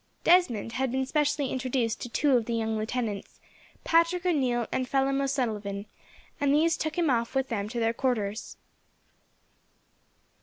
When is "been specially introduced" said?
0.91-2.01